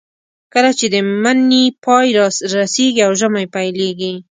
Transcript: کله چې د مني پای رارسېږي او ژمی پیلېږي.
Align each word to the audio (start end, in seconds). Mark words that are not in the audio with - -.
کله 0.53 0.71
چې 0.79 0.85
د 0.93 0.95
مني 1.23 1.65
پای 1.85 2.07
رارسېږي 2.17 3.01
او 3.07 3.11
ژمی 3.19 3.45
پیلېږي. 3.55 4.13